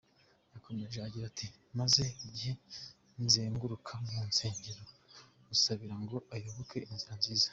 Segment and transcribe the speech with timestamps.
[0.53, 1.47] Yakomeje agira ati:
[1.79, 2.51] «Maze igihe
[3.23, 4.83] nzenguruka mu nsengero
[5.47, 7.47] musabira ngo ayoboke inzira nziza.